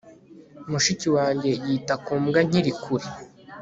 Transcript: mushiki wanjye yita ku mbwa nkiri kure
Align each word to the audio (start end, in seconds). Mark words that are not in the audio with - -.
mushiki 0.69 1.07
wanjye 1.17 1.49
yita 1.65 1.95
ku 2.03 2.11
mbwa 2.21 2.39
nkiri 2.47 2.71
kure 2.83 3.07